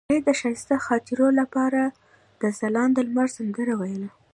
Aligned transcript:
هغې 0.09 0.19
د 0.27 0.29
ښایسته 0.39 0.75
خاطرو 0.85 1.27
لپاره 1.39 1.81
د 2.41 2.43
ځلانده 2.59 3.01
لمر 3.07 3.27
سندره 3.37 3.73
ویله. 3.79 4.09